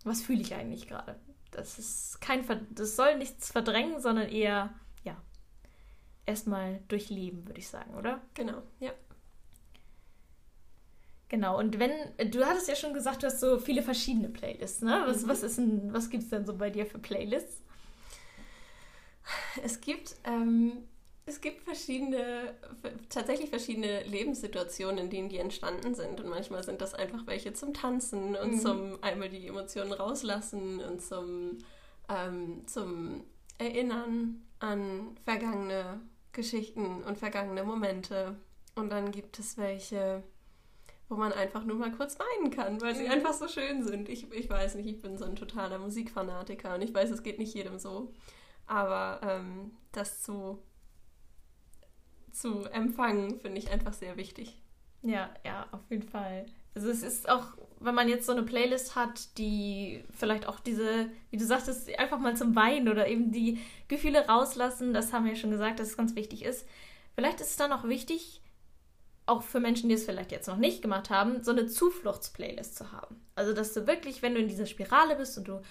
was 0.04 0.22
fühle 0.22 0.42
ich 0.42 0.54
eigentlich 0.54 0.88
gerade. 0.88 1.16
Das 1.52 1.78
ist 1.78 2.20
kein 2.20 2.44
Ver 2.44 2.60
das 2.70 2.96
soll 2.96 3.18
nichts 3.18 3.52
verdrängen, 3.52 4.00
sondern 4.00 4.28
eher, 4.28 4.74
ja, 5.04 5.16
erstmal 6.26 6.80
durchleben, 6.88 7.46
würde 7.46 7.60
ich 7.60 7.68
sagen, 7.68 7.94
oder? 7.94 8.20
Genau, 8.34 8.62
ja. 8.80 8.92
Genau, 11.28 11.58
und 11.58 11.80
wenn, 11.80 11.90
du 12.30 12.44
hattest 12.46 12.68
ja 12.68 12.76
schon 12.76 12.94
gesagt, 12.94 13.22
du 13.22 13.26
hast 13.26 13.40
so 13.40 13.58
viele 13.58 13.82
verschiedene 13.82 14.28
Playlists, 14.28 14.82
ne? 14.82 15.02
Was, 15.06 15.24
Mhm. 15.24 15.28
was 15.28 15.42
ist 15.42 15.58
denn, 15.58 15.92
was 15.92 16.08
gibt 16.10 16.22
es 16.22 16.30
denn 16.30 16.46
so 16.46 16.54
bei 16.56 16.70
dir 16.70 16.86
für 16.86 16.98
Playlists? 16.98 17.62
Es 19.62 19.80
gibt, 19.80 20.16
ähm, 20.24 20.84
es 21.26 21.40
gibt 21.40 21.62
verschiedene, 21.64 22.54
tatsächlich 23.08 23.50
verschiedene 23.50 24.04
Lebenssituationen, 24.04 24.98
in 24.98 25.10
denen 25.10 25.28
die 25.28 25.38
entstanden 25.38 25.94
sind. 25.94 26.20
Und 26.20 26.28
manchmal 26.30 26.62
sind 26.62 26.80
das 26.80 26.94
einfach 26.94 27.26
welche 27.26 27.52
zum 27.52 27.74
Tanzen 27.74 28.36
und 28.36 28.52
Mhm. 28.52 28.60
zum 28.60 29.02
einmal 29.02 29.28
die 29.28 29.46
Emotionen 29.48 29.92
rauslassen 29.92 30.80
und 30.80 31.02
zum, 31.02 31.58
ähm, 32.08 32.66
zum 32.66 33.24
Erinnern 33.58 34.42
an 34.60 35.16
vergangene 35.24 36.00
Geschichten 36.32 37.02
und 37.02 37.18
vergangene 37.18 37.64
Momente. 37.64 38.36
Und 38.76 38.90
dann 38.90 39.10
gibt 39.10 39.38
es 39.38 39.56
welche, 39.58 40.22
wo 41.08 41.16
man 41.16 41.32
einfach 41.32 41.64
nur 41.64 41.76
mal 41.76 41.92
kurz 41.92 42.18
weinen 42.18 42.50
kann, 42.50 42.80
weil 42.80 42.94
sie 42.94 43.04
Mhm. 43.04 43.10
einfach 43.12 43.32
so 43.32 43.48
schön 43.48 43.82
sind. 43.84 44.08
Ich, 44.08 44.30
ich 44.32 44.48
weiß 44.50 44.74
nicht, 44.76 44.86
ich 44.88 45.00
bin 45.02 45.16
so 45.18 45.24
ein 45.24 45.36
totaler 45.36 45.78
Musikfanatiker 45.78 46.74
und 46.74 46.82
ich 46.82 46.94
weiß, 46.94 47.10
es 47.10 47.22
geht 47.22 47.38
nicht 47.38 47.54
jedem 47.54 47.78
so. 47.78 48.12
Aber 48.66 49.20
ähm, 49.22 49.72
das 49.92 50.22
zu, 50.22 50.62
zu 52.38 52.64
empfangen, 52.64 53.40
finde 53.40 53.58
ich 53.58 53.70
einfach 53.70 53.92
sehr 53.92 54.16
wichtig. 54.16 54.60
Ja, 55.02 55.30
ja, 55.44 55.66
auf 55.72 55.82
jeden 55.90 56.08
Fall. 56.08 56.46
Also 56.74 56.90
es 56.90 57.02
ist 57.02 57.28
auch, 57.28 57.56
wenn 57.80 57.94
man 57.94 58.08
jetzt 58.08 58.26
so 58.26 58.32
eine 58.32 58.42
Playlist 58.42 58.96
hat, 58.96 59.38
die 59.38 60.04
vielleicht 60.10 60.46
auch 60.46 60.60
diese, 60.60 61.08
wie 61.30 61.36
du 61.36 61.44
sagtest, 61.44 61.88
einfach 61.98 62.18
mal 62.18 62.36
zum 62.36 62.54
Weinen 62.54 62.88
oder 62.88 63.08
eben 63.08 63.32
die 63.32 63.58
Gefühle 63.88 64.26
rauslassen, 64.26 64.92
das 64.92 65.12
haben 65.12 65.24
wir 65.24 65.32
ja 65.32 65.38
schon 65.38 65.50
gesagt, 65.50 65.80
dass 65.80 65.88
es 65.88 65.96
ganz 65.96 66.14
wichtig 66.16 66.44
ist. 66.44 66.66
Vielleicht 67.14 67.40
ist 67.40 67.50
es 67.50 67.56
dann 67.56 67.72
auch 67.72 67.84
wichtig, 67.84 68.42
auch 69.24 69.42
für 69.42 69.58
Menschen, 69.58 69.88
die 69.88 69.94
es 69.94 70.04
vielleicht 70.04 70.32
jetzt 70.32 70.48
noch 70.48 70.56
nicht 70.56 70.82
gemacht 70.82 71.10
haben, 71.10 71.42
so 71.42 71.50
eine 71.50 71.66
Zufluchtsplaylist 71.66 72.76
zu 72.76 72.92
haben. 72.92 73.20
Also, 73.34 73.52
dass 73.52 73.72
du 73.72 73.86
wirklich, 73.86 74.22
wenn 74.22 74.34
du 74.34 74.40
in 74.40 74.48
dieser 74.48 74.66
Spirale 74.66 75.16
bist 75.16 75.36
und 75.38 75.48
du 75.48 75.62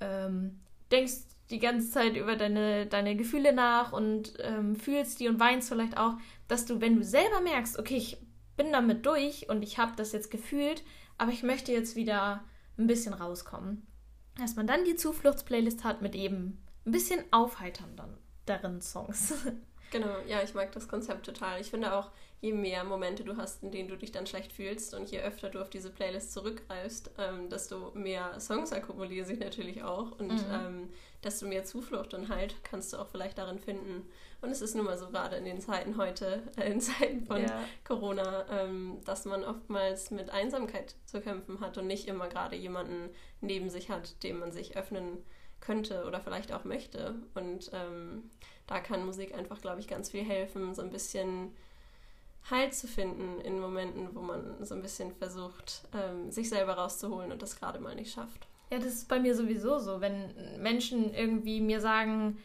ähm, 0.00 0.60
denkst 0.90 1.31
die 1.50 1.58
ganze 1.58 1.90
Zeit 1.90 2.16
über 2.16 2.36
deine, 2.36 2.86
deine 2.86 3.16
Gefühle 3.16 3.52
nach 3.52 3.92
und 3.92 4.34
ähm, 4.40 4.76
fühlst 4.76 5.20
die 5.20 5.28
und 5.28 5.38
weinst 5.40 5.68
vielleicht 5.68 5.96
auch, 5.98 6.14
dass 6.48 6.64
du, 6.66 6.80
wenn 6.80 6.96
du 6.96 7.04
selber 7.04 7.40
merkst, 7.40 7.78
okay, 7.78 7.96
ich 7.96 8.16
bin 8.56 8.72
damit 8.72 9.04
durch 9.06 9.48
und 9.48 9.62
ich 9.62 9.78
habe 9.78 9.92
das 9.96 10.12
jetzt 10.12 10.30
gefühlt, 10.30 10.82
aber 11.18 11.32
ich 11.32 11.42
möchte 11.42 11.72
jetzt 11.72 11.96
wieder 11.96 12.44
ein 12.78 12.86
bisschen 12.86 13.12
rauskommen, 13.12 13.86
dass 14.38 14.56
man 14.56 14.66
dann 14.66 14.84
die 14.84 14.96
Zufluchtsplaylist 14.96 15.84
hat 15.84 16.00
mit 16.00 16.14
eben 16.14 16.62
ein 16.86 16.92
bisschen 16.92 17.22
aufheiternden 17.32 18.16
darin 18.46 18.80
Songs. 18.80 19.34
Genau, 19.90 20.08
ja, 20.26 20.42
ich 20.42 20.54
mag 20.54 20.72
das 20.72 20.88
Konzept 20.88 21.26
total. 21.26 21.60
Ich 21.60 21.68
finde 21.68 21.92
auch, 21.92 22.12
je 22.40 22.54
mehr 22.54 22.82
Momente 22.82 23.24
du 23.24 23.36
hast, 23.36 23.62
in 23.62 23.70
denen 23.70 23.90
du 23.90 23.96
dich 23.98 24.10
dann 24.10 24.26
schlecht 24.26 24.50
fühlst 24.50 24.94
und 24.94 25.10
je 25.10 25.20
öfter 25.20 25.50
du 25.50 25.60
auf 25.60 25.68
diese 25.68 25.90
Playlist 25.90 26.32
zurückgreifst, 26.32 27.10
ähm, 27.18 27.50
desto 27.50 27.90
mehr 27.92 28.40
Songs 28.40 28.72
akkumulieren 28.72 29.26
sich 29.26 29.38
natürlich 29.38 29.82
auch 29.82 30.18
und 30.18 30.30
Mhm. 30.32 30.50
ähm, 30.50 30.88
desto 31.24 31.46
mehr 31.46 31.64
Zuflucht 31.64 32.14
und 32.14 32.28
Halt 32.28 32.54
kannst 32.64 32.92
du 32.92 32.98
auch 32.98 33.08
vielleicht 33.08 33.38
darin 33.38 33.58
finden. 33.58 34.08
Und 34.40 34.50
es 34.50 34.60
ist 34.60 34.74
nun 34.74 34.84
mal 34.84 34.98
so 34.98 35.08
gerade 35.08 35.36
in 35.36 35.44
den 35.44 35.60
Zeiten 35.60 35.96
heute, 35.96 36.42
äh, 36.56 36.70
in 36.70 36.80
Zeiten 36.80 37.24
von 37.24 37.42
Ja. 37.42 37.64
Corona, 37.84 38.44
ähm, 38.50 38.98
dass 39.04 39.24
man 39.24 39.44
oftmals 39.44 40.10
mit 40.10 40.30
Einsamkeit 40.30 40.96
zu 41.06 41.20
kämpfen 41.20 41.60
hat 41.60 41.78
und 41.78 41.86
nicht 41.86 42.08
immer 42.08 42.28
gerade 42.28 42.56
jemanden 42.56 43.10
neben 43.40 43.70
sich 43.70 43.88
hat, 43.90 44.22
dem 44.24 44.40
man 44.40 44.50
sich 44.52 44.76
öffnen 44.76 45.18
könnte 45.60 46.04
oder 46.06 46.20
vielleicht 46.20 46.52
auch 46.52 46.64
möchte. 46.64 47.14
Und 47.34 47.70
ähm, 47.72 48.30
da 48.66 48.80
kann 48.80 49.06
Musik 49.06 49.34
einfach, 49.34 49.60
glaube 49.60 49.80
ich, 49.80 49.86
ganz 49.88 50.10
viel 50.10 50.24
helfen, 50.24 50.74
so 50.74 50.82
ein 50.82 50.90
bisschen 50.90 51.54
Halt 52.50 52.74
zu 52.74 52.88
finden 52.88 53.40
in 53.42 53.60
Momenten, 53.60 54.16
wo 54.16 54.20
man 54.20 54.64
so 54.64 54.74
ein 54.74 54.82
bisschen 54.82 55.14
versucht, 55.14 55.82
ähm, 55.94 56.32
sich 56.32 56.48
selber 56.48 56.74
rauszuholen 56.74 57.30
und 57.30 57.40
das 57.40 57.54
gerade 57.54 57.78
mal 57.78 57.94
nicht 57.94 58.12
schafft. 58.12 58.48
Ja, 58.72 58.78
das 58.78 58.94
ist 58.94 59.08
bei 59.08 59.20
mir 59.20 59.34
sowieso 59.34 59.78
so. 59.78 60.00
Wenn 60.00 60.32
Menschen 60.62 61.12
irgendwie 61.12 61.60
mir 61.60 61.82
sagen, 61.82 62.38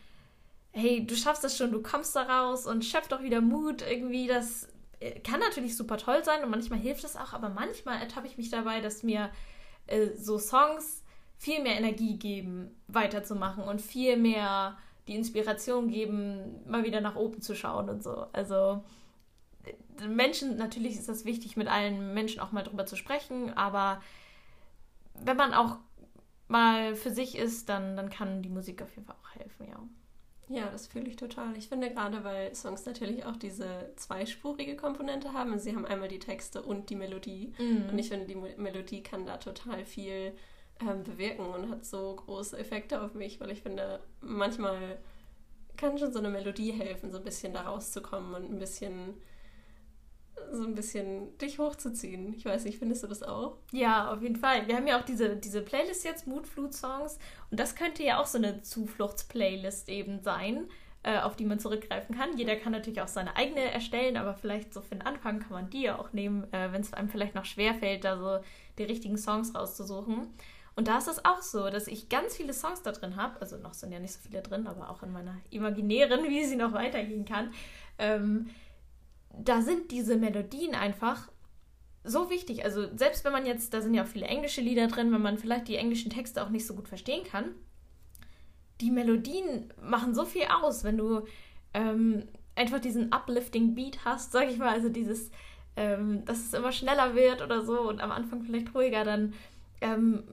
hey, 0.73 1.07
du 1.07 1.15
schaffst 1.15 1.41
das 1.41 1.57
schon, 1.57 1.71
du 1.71 1.81
kommst 1.81 2.17
da 2.17 2.23
raus 2.23 2.67
und 2.67 2.83
schöpf 2.83 3.07
doch 3.07 3.23
wieder 3.23 3.39
Mut 3.39 3.81
irgendwie. 3.81 4.27
Das 4.27 4.67
äh, 4.99 5.21
kann 5.21 5.39
natürlich 5.39 5.77
super 5.77 5.95
toll 5.95 6.25
sein 6.25 6.43
und 6.43 6.49
manchmal 6.49 6.79
hilft 6.79 7.05
es 7.05 7.15
auch, 7.15 7.31
aber 7.31 7.47
manchmal 7.47 8.01
ertappe 8.01 8.27
ich 8.27 8.37
mich 8.37 8.49
dabei, 8.49 8.81
dass 8.81 9.03
mir 9.03 9.29
äh, 9.85 10.07
so 10.17 10.37
Songs 10.37 11.01
viel 11.37 11.63
mehr 11.63 11.77
Energie 11.77 12.17
geben, 12.17 12.75
weiterzumachen 12.89 13.63
und 13.63 13.79
viel 13.79 14.17
mehr 14.17 14.77
die 15.07 15.15
Inspiration 15.15 15.87
geben, 15.87 16.59
mal 16.67 16.83
wieder 16.83 16.99
nach 16.99 17.15
oben 17.15 17.41
zu 17.41 17.55
schauen 17.55 17.89
und 17.89 18.03
so. 18.03 18.25
Also 18.33 18.83
Menschen, 20.05 20.57
natürlich 20.57 20.97
ist 20.97 21.07
das 21.07 21.23
wichtig, 21.23 21.55
mit 21.55 21.69
allen 21.69 22.13
Menschen 22.13 22.41
auch 22.41 22.51
mal 22.51 22.63
drüber 22.63 22.85
zu 22.85 22.97
sprechen, 22.97 23.53
aber 23.55 24.01
wenn 25.13 25.37
man 25.37 25.53
auch 25.53 25.77
mal 26.47 26.95
für 26.95 27.11
sich 27.11 27.37
ist, 27.37 27.69
dann, 27.69 27.95
dann 27.95 28.09
kann 28.09 28.41
die 28.41 28.49
Musik 28.49 28.81
auf 28.81 28.93
jeden 28.95 29.05
Fall 29.05 29.15
auch 29.21 29.35
helfen, 29.35 29.67
ja. 29.67 29.79
Ja, 30.49 30.69
das 30.71 30.87
fühle 30.87 31.09
ich 31.09 31.17
total. 31.17 31.57
Ich 31.57 31.67
finde 31.67 31.89
gerade, 31.89 32.23
weil 32.23 32.55
Songs 32.55 32.85
natürlich 32.85 33.25
auch 33.25 33.35
diese 33.35 33.91
zweispurige 33.97 34.77
Komponente 34.77 35.33
haben. 35.33 35.51
Also 35.51 35.65
sie 35.65 35.75
haben 35.75 35.85
einmal 35.85 36.07
die 36.07 36.19
Texte 36.19 36.61
und 36.61 36.89
die 36.89 36.95
Melodie. 36.95 37.53
Mhm. 37.57 37.89
Und 37.89 37.99
ich 37.99 38.07
finde, 38.07 38.27
die 38.27 38.35
Melodie 38.35 39.03
kann 39.03 39.25
da 39.25 39.37
total 39.37 39.83
viel 39.83 40.33
ähm, 40.79 41.03
bewirken 41.03 41.45
und 41.45 41.69
hat 41.69 41.85
so 41.85 42.15
große 42.15 42.57
Effekte 42.57 43.01
auf 43.01 43.13
mich, 43.13 43.41
weil 43.41 43.51
ich 43.51 43.61
finde, 43.61 43.99
manchmal 44.21 44.99
kann 45.75 45.97
schon 45.97 46.13
so 46.13 46.19
eine 46.19 46.29
Melodie 46.29 46.71
helfen, 46.71 47.11
so 47.11 47.17
ein 47.17 47.23
bisschen 47.23 47.53
da 47.53 47.63
rauszukommen 47.63 48.33
und 48.33 48.49
ein 48.49 48.59
bisschen 48.59 49.15
so 50.51 50.63
ein 50.63 50.75
bisschen 50.75 51.37
dich 51.37 51.59
hochzuziehen. 51.59 52.33
Ich 52.33 52.45
weiß 52.45 52.65
nicht, 52.65 52.79
findest 52.79 53.03
du 53.03 53.07
das 53.07 53.23
auch? 53.23 53.57
Ja, 53.71 54.11
auf 54.11 54.21
jeden 54.21 54.35
Fall. 54.35 54.67
Wir 54.67 54.75
haben 54.75 54.87
ja 54.87 54.99
auch 54.99 55.05
diese, 55.05 55.35
diese 55.35 55.61
Playlist 55.61 56.05
jetzt, 56.05 56.27
Moodflut-Songs. 56.27 57.19
Und 57.51 57.59
das 57.59 57.75
könnte 57.75 58.03
ja 58.03 58.19
auch 58.19 58.25
so 58.25 58.37
eine 58.37 58.61
Zufluchts-Playlist 58.61 59.89
eben 59.89 60.21
sein, 60.21 60.67
äh, 61.03 61.19
auf 61.19 61.35
die 61.35 61.45
man 61.45 61.59
zurückgreifen 61.59 62.15
kann. 62.15 62.37
Jeder 62.37 62.55
kann 62.55 62.71
natürlich 62.71 63.01
auch 63.01 63.07
seine 63.07 63.35
eigene 63.35 63.71
erstellen, 63.71 64.17
aber 64.17 64.33
vielleicht 64.33 64.73
so 64.73 64.81
für 64.81 64.95
den 64.95 65.01
Anfang 65.01 65.39
kann 65.39 65.51
man 65.51 65.69
die 65.69 65.83
ja 65.83 65.99
auch 65.99 66.13
nehmen, 66.13 66.51
äh, 66.53 66.71
wenn 66.71 66.81
es 66.81 66.93
einem 66.93 67.09
vielleicht 67.09 67.35
noch 67.35 67.45
schwerfällt, 67.45 68.03
da 68.03 68.17
so 68.17 68.43
die 68.77 68.83
richtigen 68.83 69.17
Songs 69.17 69.55
rauszusuchen. 69.55 70.27
Und 70.77 70.87
da 70.87 70.99
ist 70.99 71.07
es 71.07 71.25
auch 71.25 71.41
so, 71.41 71.71
dass 71.71 71.87
ich 71.87 72.07
ganz 72.07 72.35
viele 72.35 72.53
Songs 72.53 72.83
da 72.83 72.91
drin 72.91 73.15
habe. 73.15 73.41
Also 73.41 73.57
noch 73.57 73.73
sind 73.73 73.91
ja 73.91 73.99
nicht 73.99 74.13
so 74.13 74.19
viele 74.21 74.43
drin, 74.43 74.67
aber 74.67 74.91
auch 74.91 75.01
in 75.01 75.11
meiner 75.11 75.35
imaginären, 75.49 76.29
wie 76.29 76.45
sie 76.45 76.55
noch 76.55 76.71
weitergehen 76.71 77.25
kann. 77.25 77.51
Ähm, 77.97 78.51
da 79.43 79.61
sind 79.61 79.91
diese 79.91 80.17
Melodien 80.17 80.75
einfach 80.75 81.29
so 82.03 82.29
wichtig. 82.29 82.63
Also 82.63 82.95
selbst 82.95 83.25
wenn 83.25 83.31
man 83.31 83.45
jetzt, 83.45 83.73
da 83.73 83.81
sind 83.81 83.93
ja 83.93 84.03
auch 84.03 84.07
viele 84.07 84.27
englische 84.27 84.61
Lieder 84.61 84.87
drin, 84.87 85.11
wenn 85.11 85.21
man 85.21 85.37
vielleicht 85.37 85.67
die 85.67 85.75
englischen 85.75 86.09
Texte 86.09 86.43
auch 86.43 86.49
nicht 86.49 86.65
so 86.65 86.73
gut 86.73 86.87
verstehen 86.87 87.23
kann, 87.25 87.55
die 88.81 88.91
Melodien 88.91 89.73
machen 89.81 90.13
so 90.13 90.25
viel 90.25 90.45
aus, 90.63 90.83
wenn 90.83 90.97
du 90.97 91.25
ähm, 91.73 92.27
einfach 92.55 92.79
diesen 92.79 93.13
uplifting 93.13 93.75
Beat 93.75 94.05
hast, 94.05 94.31
sag 94.31 94.49
ich 94.49 94.57
mal, 94.57 94.69
also 94.69 94.89
dieses, 94.89 95.31
ähm, 95.75 96.25
dass 96.25 96.39
es 96.39 96.53
immer 96.53 96.71
schneller 96.71 97.15
wird 97.15 97.41
oder 97.41 97.63
so 97.63 97.81
und 97.81 98.01
am 98.01 98.11
Anfang 98.11 98.43
vielleicht 98.43 98.73
ruhiger, 98.73 99.03
dann 99.03 99.33
ähm, 99.81 100.23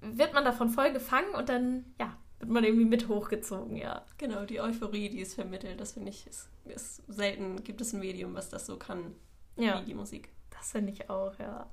wird 0.00 0.34
man 0.34 0.44
davon 0.44 0.68
voll 0.68 0.92
gefangen 0.92 1.34
und 1.34 1.48
dann, 1.48 1.84
ja, 2.00 2.16
wird 2.42 2.50
man 2.50 2.64
irgendwie 2.64 2.84
mit 2.84 3.06
hochgezogen, 3.06 3.76
ja. 3.76 4.04
Genau, 4.18 4.44
die 4.44 4.60
Euphorie, 4.60 5.08
die 5.08 5.20
es 5.20 5.34
vermittelt, 5.34 5.80
das 5.80 5.92
finde 5.92 6.10
ich, 6.10 6.26
ist, 6.26 6.48
ist, 6.64 7.00
selten, 7.06 7.62
gibt 7.62 7.80
es 7.80 7.92
ein 7.92 8.00
Medium, 8.00 8.34
was 8.34 8.50
das 8.50 8.66
so 8.66 8.76
kann, 8.76 9.14
ja. 9.56 9.80
wie 9.80 9.84
die 9.84 9.94
Musik. 9.94 10.28
Das 10.50 10.72
finde 10.72 10.92
ich 10.92 11.08
auch, 11.08 11.38
ja. 11.38 11.70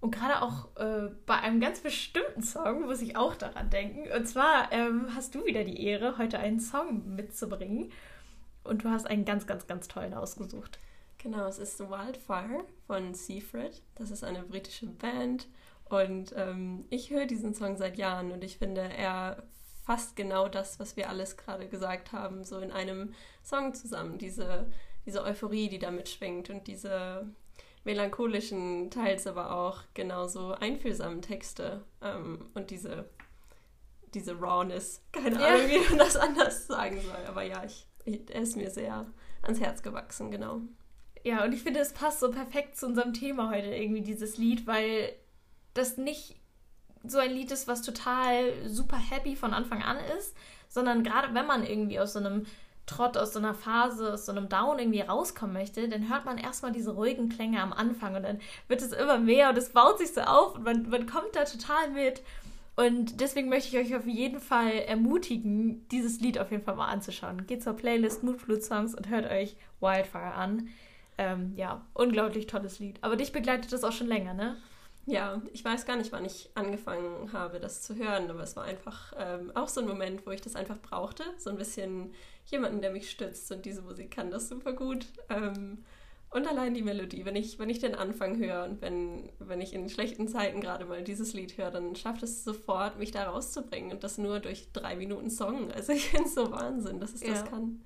Und 0.00 0.14
gerade 0.14 0.40
auch 0.40 0.76
äh, 0.76 1.10
bei 1.26 1.40
einem 1.40 1.58
ganz 1.58 1.80
bestimmten 1.80 2.42
Song 2.42 2.82
muss 2.82 3.02
ich 3.02 3.16
auch 3.16 3.34
daran 3.34 3.70
denken. 3.70 4.04
Und 4.16 4.28
zwar 4.28 4.70
ähm, 4.70 5.08
hast 5.16 5.34
du 5.34 5.44
wieder 5.44 5.64
die 5.64 5.84
Ehre, 5.84 6.16
heute 6.16 6.38
einen 6.38 6.60
Song 6.60 7.16
mitzubringen. 7.16 7.90
Und 8.62 8.84
du 8.84 8.90
hast 8.90 9.08
einen 9.08 9.24
ganz, 9.24 9.48
ganz, 9.48 9.66
ganz 9.66 9.88
tollen 9.88 10.14
ausgesucht. 10.14 10.78
Genau, 11.18 11.46
es 11.46 11.58
ist 11.58 11.80
Wildfire 11.80 12.64
von 12.86 13.14
Seafred. 13.14 13.82
Das 13.96 14.12
ist 14.12 14.22
eine 14.22 14.44
britische 14.44 14.86
Band. 14.86 15.48
Und 15.86 16.32
ähm, 16.36 16.84
ich 16.88 17.10
höre 17.10 17.26
diesen 17.26 17.52
Song 17.52 17.76
seit 17.76 17.98
Jahren 17.98 18.30
und 18.30 18.44
ich 18.44 18.58
finde, 18.58 18.82
er 18.82 19.42
fast 19.88 20.16
genau 20.16 20.48
das, 20.48 20.78
was 20.78 20.98
wir 20.98 21.08
alles 21.08 21.38
gerade 21.38 21.66
gesagt 21.66 22.12
haben, 22.12 22.44
so 22.44 22.58
in 22.58 22.72
einem 22.72 23.14
Song 23.42 23.72
zusammen. 23.72 24.18
Diese, 24.18 24.66
diese 25.06 25.22
Euphorie, 25.22 25.70
die 25.70 25.78
damit 25.78 26.10
schwingt 26.10 26.50
und 26.50 26.66
diese 26.66 27.26
melancholischen, 27.84 28.90
teils 28.90 29.26
aber 29.26 29.50
auch 29.50 29.80
genauso 29.94 30.52
einfühlsamen 30.52 31.22
Texte 31.22 31.86
ähm, 32.02 32.50
und 32.52 32.70
diese, 32.70 33.08
diese 34.12 34.38
Rawness. 34.38 35.00
Keine 35.12 35.40
ja. 35.40 35.54
Ahnung, 35.54 35.68
wie 35.70 35.88
man 35.88 35.96
das 35.96 36.16
anders 36.16 36.66
sagen 36.66 37.00
soll. 37.00 37.24
Aber 37.26 37.42
ja, 37.42 37.64
ich, 37.64 37.86
ich, 38.04 38.28
er 38.28 38.42
ist 38.42 38.58
mir 38.58 38.70
sehr 38.70 39.06
ans 39.40 39.58
Herz 39.58 39.82
gewachsen, 39.82 40.30
genau. 40.30 40.60
Ja, 41.24 41.44
und 41.44 41.54
ich 41.54 41.62
finde, 41.62 41.80
es 41.80 41.94
passt 41.94 42.20
so 42.20 42.30
perfekt 42.30 42.76
zu 42.76 42.84
unserem 42.84 43.14
Thema 43.14 43.50
heute 43.50 43.74
irgendwie, 43.74 44.02
dieses 44.02 44.36
Lied, 44.36 44.66
weil 44.66 45.14
das 45.72 45.96
nicht 45.96 46.37
so 47.10 47.18
ein 47.18 47.32
Lied 47.32 47.50
ist, 47.50 47.68
was 47.68 47.82
total 47.82 48.52
super 48.66 48.96
happy 48.96 49.36
von 49.36 49.54
Anfang 49.54 49.82
an 49.82 49.96
ist, 50.18 50.34
sondern 50.68 51.02
gerade 51.02 51.34
wenn 51.34 51.46
man 51.46 51.64
irgendwie 51.64 51.98
aus 52.00 52.12
so 52.12 52.18
einem 52.18 52.46
Trott, 52.86 53.16
aus 53.16 53.34
so 53.34 53.38
einer 53.38 53.54
Phase, 53.54 54.14
aus 54.14 54.26
so 54.26 54.32
einem 54.32 54.48
Down 54.48 54.78
irgendwie 54.78 55.00
rauskommen 55.00 55.52
möchte, 55.52 55.88
dann 55.88 56.08
hört 56.08 56.24
man 56.24 56.38
erstmal 56.38 56.72
diese 56.72 56.92
ruhigen 56.92 57.28
Klänge 57.28 57.60
am 57.60 57.72
Anfang 57.72 58.16
und 58.16 58.22
dann 58.22 58.40
wird 58.66 58.82
es 58.82 58.92
immer 58.92 59.18
mehr 59.18 59.50
und 59.50 59.58
es 59.58 59.70
baut 59.70 59.98
sich 59.98 60.12
so 60.12 60.22
auf 60.22 60.56
und 60.56 60.64
man, 60.64 60.88
man 60.88 61.06
kommt 61.06 61.34
da 61.34 61.44
total 61.44 61.90
mit. 61.90 62.22
Und 62.76 63.20
deswegen 63.20 63.48
möchte 63.48 63.76
ich 63.76 63.84
euch 63.84 63.96
auf 63.96 64.06
jeden 64.06 64.38
Fall 64.40 64.70
ermutigen, 64.70 65.86
dieses 65.88 66.20
Lied 66.20 66.38
auf 66.38 66.52
jeden 66.52 66.62
Fall 66.62 66.76
mal 66.76 66.86
anzuschauen. 66.86 67.44
Geht 67.46 67.62
zur 67.62 67.72
Playlist 67.74 68.22
Moodflut 68.22 68.62
Songs 68.62 68.94
und 68.94 69.08
hört 69.08 69.28
euch 69.28 69.56
Wildfire 69.80 70.34
an. 70.34 70.68
Ähm, 71.18 71.54
ja, 71.56 71.84
unglaublich 71.92 72.46
tolles 72.46 72.78
Lied. 72.78 72.98
Aber 73.00 73.16
dich 73.16 73.32
begleitet 73.32 73.72
das 73.72 73.82
auch 73.82 73.90
schon 73.90 74.06
länger, 74.06 74.32
ne? 74.32 74.56
Ja, 75.08 75.40
ich 75.54 75.64
weiß 75.64 75.86
gar 75.86 75.96
nicht, 75.96 76.12
wann 76.12 76.26
ich 76.26 76.50
angefangen 76.54 77.32
habe, 77.32 77.60
das 77.60 77.80
zu 77.80 77.96
hören, 77.96 78.30
aber 78.30 78.42
es 78.42 78.56
war 78.56 78.64
einfach 78.64 79.14
ähm, 79.16 79.50
auch 79.54 79.68
so 79.68 79.80
ein 79.80 79.86
Moment, 79.86 80.26
wo 80.26 80.30
ich 80.32 80.42
das 80.42 80.54
einfach 80.54 80.78
brauchte. 80.78 81.24
So 81.38 81.48
ein 81.48 81.56
bisschen 81.56 82.12
jemanden, 82.44 82.82
der 82.82 82.90
mich 82.90 83.10
stützt 83.10 83.50
und 83.50 83.64
diese 83.64 83.80
Musik 83.80 84.10
kann 84.10 84.30
das 84.30 84.50
super 84.50 84.74
gut. 84.74 85.06
Ähm, 85.30 85.82
und 86.28 86.46
allein 86.46 86.74
die 86.74 86.82
Melodie, 86.82 87.24
wenn 87.24 87.36
ich, 87.36 87.58
wenn 87.58 87.70
ich 87.70 87.78
den 87.78 87.94
Anfang 87.94 88.36
höre 88.36 88.64
und 88.64 88.82
wenn, 88.82 89.30
wenn 89.38 89.62
ich 89.62 89.72
in 89.72 89.88
schlechten 89.88 90.28
Zeiten 90.28 90.60
gerade 90.60 90.84
mal 90.84 91.02
dieses 91.02 91.32
Lied 91.32 91.56
höre, 91.56 91.70
dann 91.70 91.96
schafft 91.96 92.22
es 92.22 92.44
sofort, 92.44 92.98
mich 92.98 93.10
da 93.10 93.30
rauszubringen 93.30 93.92
und 93.92 94.04
das 94.04 94.18
nur 94.18 94.40
durch 94.40 94.70
drei 94.74 94.94
Minuten 94.94 95.30
Song. 95.30 95.72
Also 95.72 95.92
ich 95.92 96.10
finde 96.10 96.26
es 96.26 96.34
so 96.34 96.50
Wahnsinn, 96.50 97.00
dass 97.00 97.14
es 97.14 97.22
ja. 97.22 97.30
das 97.30 97.46
kann. 97.46 97.82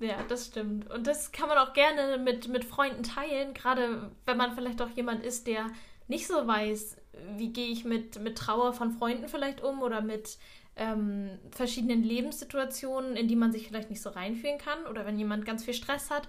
Ja, 0.00 0.24
das 0.28 0.46
stimmt. 0.46 0.90
Und 0.90 1.06
das 1.06 1.30
kann 1.30 1.48
man 1.48 1.58
auch 1.58 1.74
gerne 1.74 2.18
mit, 2.18 2.48
mit 2.48 2.64
Freunden 2.64 3.04
teilen, 3.04 3.54
gerade 3.54 4.10
wenn 4.26 4.36
man 4.36 4.56
vielleicht 4.56 4.82
auch 4.82 4.90
jemand 4.90 5.22
ist, 5.22 5.46
der 5.46 5.66
nicht 6.10 6.26
so 6.26 6.46
weiß, 6.46 6.96
wie 7.36 7.52
gehe 7.52 7.68
ich 7.68 7.84
mit, 7.84 8.20
mit 8.20 8.36
Trauer 8.36 8.72
von 8.72 8.90
Freunden 8.90 9.28
vielleicht 9.28 9.62
um 9.62 9.80
oder 9.80 10.00
mit 10.00 10.38
ähm, 10.76 11.38
verschiedenen 11.52 12.02
Lebenssituationen, 12.02 13.16
in 13.16 13.28
die 13.28 13.36
man 13.36 13.52
sich 13.52 13.68
vielleicht 13.68 13.90
nicht 13.90 14.02
so 14.02 14.10
reinfühlen 14.10 14.58
kann 14.58 14.86
oder 14.86 15.06
wenn 15.06 15.18
jemand 15.18 15.44
ganz 15.44 15.64
viel 15.64 15.74
Stress 15.74 16.10
hat, 16.10 16.28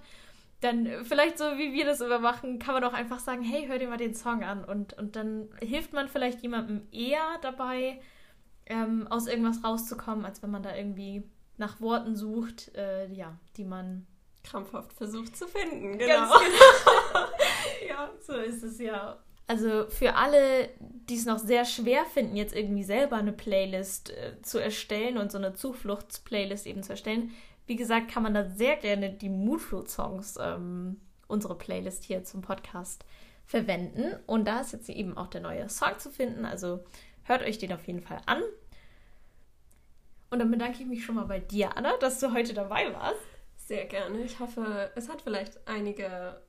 dann 0.62 0.88
vielleicht 1.04 1.40
so 1.40 1.46
wie 1.58 1.74
wir 1.74 1.86
das 1.86 2.00
immer 2.00 2.20
machen, 2.20 2.60
kann 2.60 2.76
man 2.76 2.84
auch 2.84 2.94
einfach 2.94 3.20
sagen, 3.20 3.42
hey, 3.42 3.66
hör 3.68 3.80
dir 3.80 3.90
mal 3.90 3.98
den 3.98 4.14
Song 4.14 4.44
an 4.44 4.64
und, 4.64 4.94
und 4.94 5.16
dann 5.16 5.50
hilft 5.60 5.94
man 5.94 6.08
vielleicht 6.08 6.42
jemandem 6.42 6.88
eher 6.92 7.40
dabei, 7.42 8.00
ähm, 8.68 9.08
aus 9.10 9.26
irgendwas 9.26 9.64
rauszukommen, 9.64 10.26
als 10.26 10.44
wenn 10.44 10.52
man 10.52 10.62
da 10.62 10.76
irgendwie 10.76 11.24
nach 11.58 11.82
Worten 11.82 12.16
sucht, 12.16 12.76
äh, 12.76 13.12
ja, 13.12 13.36
die 13.58 13.66
man 13.66 14.06
krampfhaft 14.44 14.94
versucht 14.94 15.36
zu 15.36 15.48
finden. 15.48 15.98
Genau. 15.98 16.08
Ganz 16.08 16.34
genau. 16.34 17.26
ja, 17.88 18.12
so 18.20 18.34
ist 18.34 18.62
es 18.62 18.80
ja. 18.80 19.18
Also 19.48 19.88
für 19.90 20.16
alle, 20.16 20.70
die 20.80 21.16
es 21.16 21.26
noch 21.26 21.40
sehr 21.40 21.66
schwer 21.66 22.06
finden, 22.06 22.38
jetzt 22.38 22.56
irgendwie 22.56 22.84
selber 22.84 23.18
eine 23.18 23.34
Playlist 23.34 24.12
äh, 24.12 24.42
zu 24.42 24.60
erstellen 24.60 25.18
und 25.18 25.32
so 25.32 25.38
eine 25.38 25.54
Zufluchts-Playlist 25.54 26.68
eben 26.68 26.84
zu 26.84 26.92
erstellen, 26.92 27.32
wie 27.68 27.76
gesagt, 27.76 28.10
kann 28.10 28.24
man 28.24 28.34
da 28.34 28.50
sehr 28.50 28.78
gerne 28.78 29.12
die 29.12 29.30
Moodflow-Songs, 29.30 30.38
ähm, 30.42 31.00
unsere 31.28 31.58
Playlist 31.58 32.04
hier 32.04 32.24
zum 32.24 32.42
Podcast, 32.42 33.06
verwenden. 33.46 34.16
Und 34.26 34.48
da 34.48 34.62
ist 34.62 34.72
jetzt 34.72 34.90
eben 34.90 35.18
auch 35.18 35.28
der 35.28 35.42
neue 35.42 35.70
Song 35.70 36.00
zu 36.00 36.10
finden. 36.10 36.46
Also 36.46 36.84
hört 37.24 37.44
euch 37.44 37.58
den 37.58 37.74
auf 37.74 37.86
jeden 37.86 38.02
Fall 38.02 38.22
an. 38.26 38.42
Und 40.30 40.40
dann 40.40 40.50
bedanke 40.50 40.82
ich 40.82 40.88
mich 40.88 41.04
schon 41.04 41.16
mal 41.16 41.26
bei 41.26 41.40
dir, 41.40 41.76
Anna, 41.76 41.98
dass 41.98 42.20
du 42.20 42.34
heute 42.34 42.54
dabei 42.54 42.94
warst. 42.94 43.20
Sehr 43.58 43.86
gerne. 43.86 44.24
Ich 44.24 44.40
hoffe, 44.40 44.92
es 44.96 45.10
hat 45.10 45.22
vielleicht 45.22 45.68
einige 45.68 46.42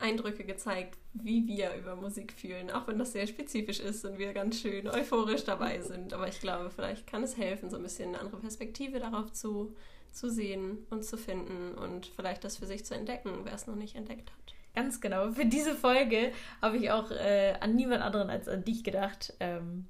Eindrücke 0.00 0.44
gezeigt, 0.44 0.98
wie 1.12 1.46
wir 1.46 1.74
über 1.74 1.96
Musik 1.96 2.32
fühlen, 2.32 2.70
auch 2.70 2.86
wenn 2.88 2.98
das 2.98 3.12
sehr 3.12 3.26
spezifisch 3.26 3.80
ist 3.80 4.04
und 4.04 4.18
wir 4.18 4.32
ganz 4.32 4.60
schön 4.60 4.88
euphorisch 4.88 5.44
dabei 5.44 5.80
sind. 5.80 6.12
Aber 6.12 6.28
ich 6.28 6.40
glaube, 6.40 6.70
vielleicht 6.70 7.06
kann 7.06 7.22
es 7.22 7.36
helfen, 7.36 7.70
so 7.70 7.76
ein 7.76 7.82
bisschen 7.82 8.10
eine 8.10 8.20
andere 8.20 8.38
Perspektive 8.38 8.98
darauf 8.98 9.32
zu, 9.32 9.74
zu 10.12 10.30
sehen 10.30 10.78
und 10.90 11.04
zu 11.04 11.16
finden 11.16 11.74
und 11.74 12.06
vielleicht 12.06 12.44
das 12.44 12.56
für 12.56 12.66
sich 12.66 12.84
zu 12.84 12.94
entdecken, 12.94 13.40
wer 13.44 13.54
es 13.54 13.66
noch 13.66 13.76
nicht 13.76 13.96
entdeckt 13.96 14.30
hat. 14.30 14.54
Ganz 14.74 15.00
genau. 15.00 15.32
Für 15.32 15.46
diese 15.46 15.74
Folge 15.74 16.32
habe 16.62 16.76
ich 16.76 16.90
auch 16.90 17.10
äh, 17.10 17.54
an 17.60 17.74
niemand 17.74 18.02
anderen 18.02 18.30
als 18.30 18.48
an 18.48 18.64
dich 18.64 18.84
gedacht, 18.84 19.34
ähm, 19.40 19.86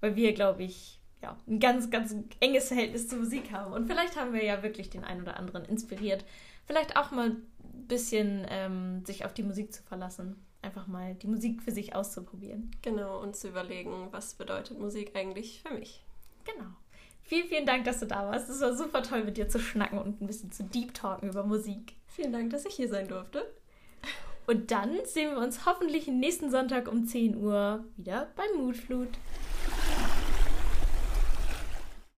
weil 0.00 0.14
wir, 0.14 0.34
glaube 0.34 0.62
ich, 0.62 1.00
ja, 1.22 1.36
ein 1.48 1.58
ganz, 1.58 1.90
ganz 1.90 2.14
enges 2.40 2.68
Verhältnis 2.68 3.08
zur 3.08 3.18
Musik 3.18 3.50
haben. 3.50 3.72
Und 3.72 3.86
vielleicht 3.86 4.16
haben 4.16 4.32
wir 4.32 4.44
ja 4.44 4.62
wirklich 4.62 4.90
den 4.90 5.04
einen 5.04 5.22
oder 5.22 5.36
anderen 5.36 5.64
inspiriert. 5.64 6.24
Vielleicht 6.66 6.96
auch 6.96 7.10
mal 7.10 7.36
bisschen 7.86 8.46
ähm, 8.48 9.04
sich 9.04 9.24
auf 9.24 9.32
die 9.32 9.42
Musik 9.42 9.72
zu 9.72 9.82
verlassen. 9.82 10.36
Einfach 10.62 10.86
mal 10.86 11.14
die 11.14 11.28
Musik 11.28 11.62
für 11.62 11.70
sich 11.70 11.94
auszuprobieren. 11.94 12.70
Genau, 12.82 13.20
und 13.22 13.36
zu 13.36 13.48
überlegen, 13.48 14.08
was 14.10 14.34
bedeutet 14.34 14.78
Musik 14.78 15.12
eigentlich 15.14 15.62
für 15.62 15.74
mich. 15.74 16.04
Genau. 16.44 16.70
Vielen, 17.22 17.46
vielen 17.46 17.66
Dank, 17.66 17.84
dass 17.84 18.00
du 18.00 18.06
da 18.06 18.26
warst. 18.30 18.48
Es 18.48 18.60
war 18.60 18.74
super 18.74 19.02
toll, 19.02 19.22
mit 19.22 19.36
dir 19.36 19.48
zu 19.48 19.58
schnacken 19.60 19.98
und 19.98 20.20
ein 20.20 20.26
bisschen 20.26 20.50
zu 20.50 20.64
deep 20.64 20.94
talken 20.94 21.28
über 21.28 21.44
Musik. 21.44 21.94
Vielen 22.06 22.32
Dank, 22.32 22.50
dass 22.50 22.64
ich 22.64 22.74
hier 22.74 22.88
sein 22.88 23.06
durfte. 23.06 23.46
Und 24.46 24.70
dann 24.70 24.96
sehen 25.04 25.32
wir 25.32 25.42
uns 25.42 25.66
hoffentlich 25.66 26.06
nächsten 26.06 26.50
Sonntag 26.50 26.90
um 26.90 27.06
10 27.06 27.36
Uhr 27.36 27.84
wieder 27.96 28.28
bei 28.34 28.44
Moodflut. 28.56 29.10